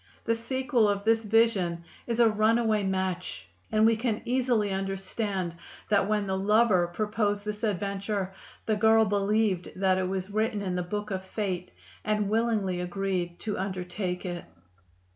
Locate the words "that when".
5.89-6.25